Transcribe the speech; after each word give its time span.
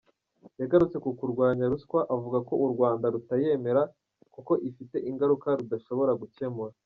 Yagarutse 0.61 0.97
ku 1.03 1.09
kurwanya 1.19 1.65
ruswa 1.71 1.99
avuga 2.15 2.37
ko 2.47 2.53
u 2.65 2.67
Rwanda 2.73 3.05
rutayemera 3.13 3.81
kuko 4.33 4.53
ifite 4.69 4.97
ingaruka 5.09 5.47
rudashobora 5.59 6.13
gukemura. 6.21 6.73